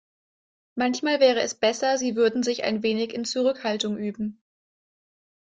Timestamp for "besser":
1.53-1.99